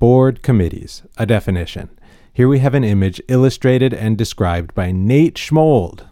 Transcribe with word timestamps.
Board 0.00 0.42
committees, 0.42 1.02
a 1.18 1.26
definition. 1.26 1.90
Here 2.32 2.48
we 2.48 2.60
have 2.60 2.72
an 2.72 2.84
image 2.84 3.20
illustrated 3.28 3.92
and 3.92 4.16
described 4.16 4.74
by 4.74 4.92
Nate 4.92 5.34
Schmold. 5.34 6.06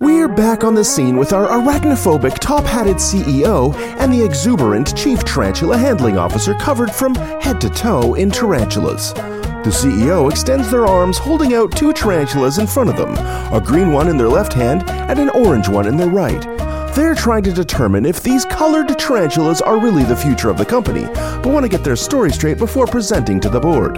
We're 0.00 0.26
back 0.26 0.64
on 0.64 0.74
the 0.74 0.86
scene 0.86 1.18
with 1.18 1.34
our 1.34 1.48
arachnophobic, 1.48 2.38
top 2.38 2.64
hatted 2.64 2.96
CEO 2.96 3.74
and 4.00 4.10
the 4.10 4.24
exuberant 4.24 4.96
Chief 4.96 5.22
Tarantula 5.22 5.76
Handling 5.76 6.16
Officer 6.16 6.54
covered 6.54 6.90
from 6.90 7.14
head 7.14 7.60
to 7.60 7.68
toe 7.68 8.14
in 8.14 8.30
tarantulas. 8.30 9.12
The 9.12 9.70
CEO 9.70 10.30
extends 10.30 10.70
their 10.70 10.86
arms, 10.86 11.18
holding 11.18 11.52
out 11.52 11.76
two 11.76 11.92
tarantulas 11.92 12.56
in 12.56 12.66
front 12.66 12.88
of 12.88 12.96
them 12.96 13.12
a 13.52 13.60
green 13.62 13.92
one 13.92 14.08
in 14.08 14.16
their 14.16 14.30
left 14.30 14.54
hand 14.54 14.88
and 14.88 15.18
an 15.18 15.28
orange 15.28 15.68
one 15.68 15.86
in 15.86 15.98
their 15.98 16.08
right. 16.08 16.61
They're 16.94 17.14
trying 17.14 17.42
to 17.44 17.52
determine 17.52 18.04
if 18.04 18.22
these 18.22 18.44
colored 18.44 18.98
tarantulas 18.98 19.62
are 19.62 19.80
really 19.80 20.04
the 20.04 20.14
future 20.14 20.50
of 20.50 20.58
the 20.58 20.66
company, 20.66 21.06
but 21.06 21.46
want 21.46 21.64
to 21.64 21.70
get 21.70 21.82
their 21.82 21.96
story 21.96 22.30
straight 22.30 22.58
before 22.58 22.86
presenting 22.86 23.40
to 23.40 23.48
the 23.48 23.58
board. 23.58 23.96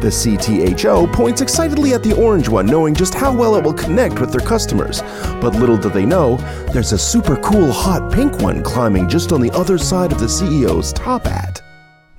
The 0.00 0.08
CTHO 0.08 1.12
points 1.12 1.42
excitedly 1.42 1.92
at 1.92 2.02
the 2.02 2.14
orange 2.14 2.48
one, 2.48 2.64
knowing 2.64 2.94
just 2.94 3.12
how 3.12 3.36
well 3.36 3.54
it 3.56 3.64
will 3.64 3.74
connect 3.74 4.18
with 4.18 4.30
their 4.32 4.46
customers. 4.46 5.02
But 5.42 5.56
little 5.56 5.76
do 5.76 5.90
they 5.90 6.06
know, 6.06 6.38
there's 6.72 6.92
a 6.92 6.98
super 6.98 7.36
cool 7.36 7.70
hot 7.70 8.10
pink 8.10 8.38
one 8.40 8.62
climbing 8.62 9.10
just 9.10 9.30
on 9.32 9.42
the 9.42 9.50
other 9.50 9.76
side 9.76 10.10
of 10.10 10.18
the 10.18 10.26
CEO's 10.26 10.94
top 10.94 11.24
hat. 11.24 11.65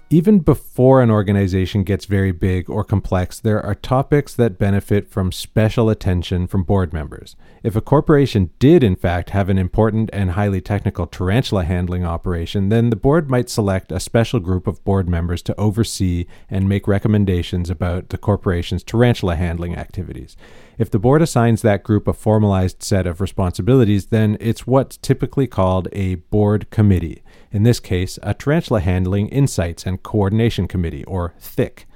Even 0.09 0.39
before 0.39 1.01
an 1.01 1.11
organization 1.11 1.83
gets 1.83 2.05
very 2.05 2.31
big 2.31 2.69
or 2.69 2.85
complex, 2.85 3.41
there 3.41 3.61
are 3.61 3.75
topics 3.75 4.33
that 4.33 4.57
benefit 4.57 5.09
from 5.09 5.33
special 5.33 5.89
attention 5.89 6.47
from 6.47 6.63
board 6.63 6.93
members. 6.93 7.35
If 7.61 7.75
a 7.75 7.81
corporation 7.81 8.51
did, 8.57 8.85
in 8.85 8.95
fact, 8.95 9.31
have 9.31 9.49
an 9.49 9.57
important 9.57 10.09
and 10.13 10.31
highly 10.31 10.61
technical 10.61 11.07
tarantula 11.07 11.65
handling 11.65 12.05
operation, 12.05 12.69
then 12.69 12.89
the 12.89 12.95
board 12.95 13.29
might 13.29 13.49
select 13.49 13.91
a 13.91 13.99
special 13.99 14.39
group 14.39 14.65
of 14.65 14.81
board 14.85 15.09
members 15.09 15.41
to 15.41 15.59
oversee 15.59 16.25
and 16.49 16.69
make 16.69 16.87
recommendations 16.87 17.69
about 17.69 18.07
the 18.07 18.17
corporation's 18.17 18.83
tarantula 18.83 19.35
handling 19.35 19.75
activities. 19.75 20.37
If 20.77 20.89
the 20.89 20.99
board 20.99 21.21
assigns 21.21 21.63
that 21.63 21.83
group 21.83 22.07
a 22.07 22.13
formalized 22.13 22.81
set 22.81 23.07
of 23.07 23.19
responsibilities, 23.19 24.05
then 24.05 24.37
it's 24.39 24.65
what's 24.65 24.95
typically 24.95 25.47
called 25.47 25.89
a 25.91 26.15
board 26.15 26.69
committee 26.69 27.23
in 27.51 27.63
this 27.63 27.79
case, 27.79 28.19
a 28.23 28.33
Tarantula 28.33 28.81
Handling 28.81 29.29
Insights 29.29 29.85
and 29.85 30.01
Coordination 30.03 30.67
Committee, 30.67 31.03
or 31.05 31.33
THIC. 31.39 31.87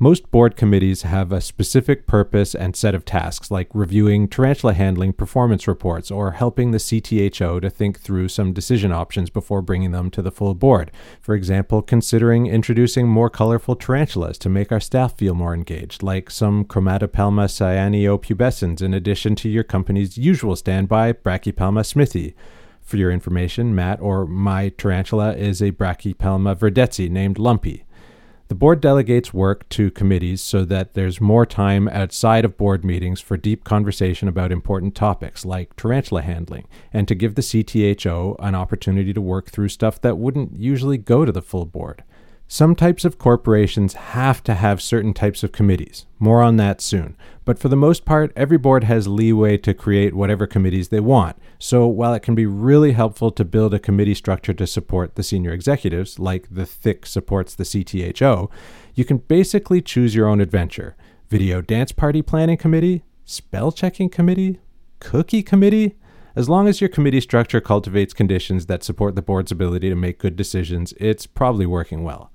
Most 0.00 0.28
board 0.32 0.56
committees 0.56 1.02
have 1.02 1.30
a 1.30 1.40
specific 1.40 2.08
purpose 2.08 2.52
and 2.52 2.74
set 2.74 2.96
of 2.96 3.04
tasks, 3.04 3.52
like 3.52 3.68
reviewing 3.72 4.26
tarantula 4.26 4.74
handling 4.74 5.12
performance 5.12 5.68
reports 5.68 6.10
or 6.10 6.32
helping 6.32 6.72
the 6.72 6.78
CTHO 6.78 7.60
to 7.60 7.70
think 7.70 8.00
through 8.00 8.26
some 8.26 8.52
decision 8.52 8.90
options 8.90 9.30
before 9.30 9.62
bringing 9.62 9.92
them 9.92 10.10
to 10.10 10.20
the 10.20 10.32
full 10.32 10.52
board. 10.54 10.90
For 11.20 11.36
example, 11.36 11.80
considering 11.80 12.46
introducing 12.46 13.06
more 13.06 13.30
colorful 13.30 13.76
tarantulas 13.76 14.36
to 14.38 14.48
make 14.48 14.72
our 14.72 14.80
staff 14.80 15.16
feel 15.16 15.34
more 15.34 15.54
engaged, 15.54 16.02
like 16.02 16.28
some 16.28 16.64
Chromatopelma 16.64 17.46
cyaneopubescens 17.46 18.82
in 18.82 18.94
addition 18.94 19.36
to 19.36 19.48
your 19.48 19.64
company's 19.64 20.18
usual 20.18 20.56
standby 20.56 21.12
Brachypelma 21.12 21.86
smithii. 21.86 22.34
For 22.84 22.98
your 22.98 23.10
information, 23.10 23.74
Matt 23.74 23.98
or 24.02 24.26
my 24.26 24.68
tarantula 24.68 25.34
is 25.34 25.62
a 25.62 25.72
Brachypelma 25.72 26.54
verdezi 26.54 27.10
named 27.10 27.38
Lumpy. 27.38 27.84
The 28.48 28.54
board 28.54 28.82
delegates 28.82 29.32
work 29.32 29.66
to 29.70 29.90
committees 29.90 30.42
so 30.42 30.66
that 30.66 30.92
there's 30.92 31.18
more 31.18 31.46
time 31.46 31.88
outside 31.88 32.44
of 32.44 32.58
board 32.58 32.84
meetings 32.84 33.22
for 33.22 33.38
deep 33.38 33.64
conversation 33.64 34.28
about 34.28 34.52
important 34.52 34.94
topics 34.94 35.46
like 35.46 35.74
tarantula 35.76 36.20
handling, 36.20 36.68
and 36.92 37.08
to 37.08 37.14
give 37.14 37.36
the 37.36 37.42
CTHO 37.42 38.36
an 38.38 38.54
opportunity 38.54 39.14
to 39.14 39.20
work 39.20 39.50
through 39.50 39.70
stuff 39.70 39.98
that 40.02 40.18
wouldn't 40.18 40.58
usually 40.58 40.98
go 40.98 41.24
to 41.24 41.32
the 41.32 41.40
full 41.40 41.64
board. 41.64 42.04
Some 42.46 42.76
types 42.76 43.04
of 43.04 43.18
corporations 43.18 43.94
have 43.94 44.42
to 44.44 44.54
have 44.54 44.82
certain 44.82 45.14
types 45.14 45.42
of 45.42 45.50
committees. 45.50 46.06
More 46.18 46.42
on 46.42 46.56
that 46.58 46.80
soon. 46.80 47.16
But 47.44 47.58
for 47.58 47.68
the 47.68 47.76
most 47.76 48.04
part, 48.04 48.32
every 48.36 48.58
board 48.58 48.84
has 48.84 49.08
leeway 49.08 49.56
to 49.58 49.74
create 49.74 50.14
whatever 50.14 50.46
committees 50.46 50.88
they 50.88 51.00
want. 51.00 51.36
So 51.58 51.86
while 51.86 52.14
it 52.14 52.22
can 52.22 52.34
be 52.34 52.46
really 52.46 52.92
helpful 52.92 53.30
to 53.32 53.44
build 53.44 53.74
a 53.74 53.78
committee 53.78 54.14
structure 54.14 54.52
to 54.54 54.66
support 54.66 55.14
the 55.14 55.22
senior 55.22 55.52
executives, 55.52 56.18
like 56.18 56.46
the 56.50 56.66
THIC 56.66 57.06
supports 57.06 57.54
the 57.54 57.64
CTHO, 57.64 58.50
you 58.94 59.04
can 59.04 59.18
basically 59.18 59.80
choose 59.80 60.14
your 60.14 60.28
own 60.28 60.40
adventure. 60.40 60.96
Video 61.30 61.60
dance 61.60 61.92
party 61.92 62.22
planning 62.22 62.58
committee, 62.58 63.02
spell 63.24 63.72
checking 63.72 64.10
committee, 64.10 64.60
cookie 65.00 65.42
committee. 65.42 65.96
As 66.36 66.48
long 66.48 66.68
as 66.68 66.80
your 66.80 66.88
committee 66.88 67.20
structure 67.20 67.60
cultivates 67.60 68.12
conditions 68.12 68.66
that 68.66 68.82
support 68.82 69.14
the 69.14 69.22
board's 69.22 69.52
ability 69.52 69.88
to 69.88 69.94
make 69.94 70.18
good 70.18 70.36
decisions, 70.36 70.92
it's 70.98 71.26
probably 71.26 71.66
working 71.66 72.04
well. 72.04 72.30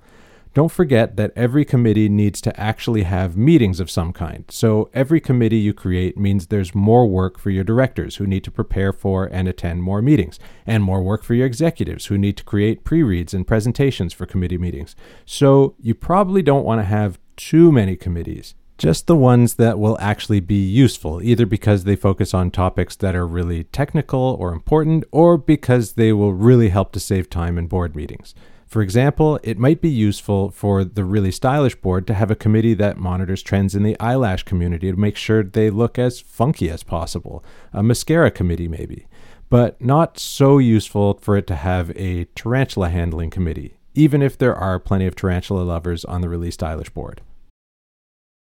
Don't 0.55 0.71
forget 0.71 1.15
that 1.15 1.31
every 1.35 1.63
committee 1.63 2.09
needs 2.09 2.41
to 2.41 2.59
actually 2.59 3.03
have 3.03 3.37
meetings 3.37 3.79
of 3.79 3.91
some 3.91 4.11
kind. 4.11 4.45
So 4.49 4.89
every 4.95 5.21
committee 5.21 5.59
you 5.59 5.75
create 5.75 6.17
means 6.17 6.47
there's 6.47 6.73
more 6.73 7.07
work 7.07 7.37
for 7.37 7.51
your 7.51 7.63
directors 7.63 8.15
who 8.15 8.25
need 8.25 8.43
to 8.45 8.51
prepare 8.51 8.91
for 8.91 9.25
and 9.25 9.47
attend 9.47 9.83
more 9.83 10.01
meetings, 10.01 10.39
and 10.65 10.83
more 10.83 11.03
work 11.03 11.23
for 11.23 11.35
your 11.35 11.45
executives 11.45 12.07
who 12.07 12.17
need 12.17 12.35
to 12.37 12.43
create 12.43 12.83
pre 12.83 13.03
reads 13.03 13.33
and 13.33 13.45
presentations 13.45 14.11
for 14.11 14.25
committee 14.25 14.57
meetings. 14.57 14.95
So 15.23 15.75
you 15.79 15.93
probably 15.93 16.41
don't 16.41 16.65
want 16.65 16.81
to 16.81 16.85
have 16.85 17.19
too 17.35 17.71
many 17.71 17.95
committees. 17.95 18.55
Just 18.79 19.05
the 19.05 19.15
ones 19.15 19.55
that 19.55 19.77
will 19.77 19.97
actually 19.99 20.39
be 20.39 20.65
useful, 20.65 21.21
either 21.21 21.45
because 21.45 21.83
they 21.83 21.95
focus 21.95 22.33
on 22.33 22.49
topics 22.49 22.95
that 22.95 23.13
are 23.13 23.27
really 23.27 23.65
technical 23.65 24.37
or 24.39 24.51
important, 24.51 25.03
or 25.11 25.37
because 25.37 25.93
they 25.93 26.11
will 26.11 26.33
really 26.33 26.69
help 26.69 26.91
to 26.93 26.99
save 26.99 27.29
time 27.29 27.57
in 27.57 27.67
board 27.67 27.95
meetings. 27.95 28.33
For 28.69 28.83
example, 28.83 29.39
it 29.41 29.57
might 29.57 29.81
be 29.81 29.89
useful 29.89 30.51
for 30.51 30.83
the 30.83 31.03
really 31.03 31.31
stylish 31.31 31.73
board 31.75 32.05
to 32.05 32.13
have 32.13 32.29
a 32.29 32.35
committee 32.35 32.75
that 32.75 32.97
monitors 32.97 33.41
trends 33.41 33.73
in 33.73 33.81
the 33.81 33.99
eyelash 33.99 34.43
community 34.43 34.91
to 34.91 34.97
make 34.97 35.15
sure 35.15 35.41
they 35.41 35.71
look 35.71 35.97
as 35.97 36.19
funky 36.19 36.69
as 36.69 36.83
possible. 36.83 37.43
A 37.73 37.81
mascara 37.81 38.29
committee, 38.29 38.67
maybe. 38.67 39.07
But 39.49 39.81
not 39.81 40.19
so 40.19 40.59
useful 40.59 41.17
for 41.19 41.35
it 41.35 41.47
to 41.47 41.55
have 41.55 41.89
a 41.97 42.25
tarantula 42.35 42.89
handling 42.89 43.31
committee, 43.31 43.73
even 43.95 44.21
if 44.21 44.37
there 44.37 44.55
are 44.55 44.77
plenty 44.77 45.07
of 45.07 45.15
tarantula 45.15 45.63
lovers 45.63 46.05
on 46.05 46.21
the 46.21 46.29
really 46.29 46.51
stylish 46.51 46.91
board. 46.91 47.21